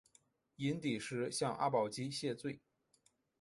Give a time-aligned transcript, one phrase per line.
[0.55, 2.59] 寅底石向阿保机谢罪。